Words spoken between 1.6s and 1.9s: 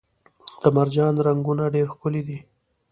ډیر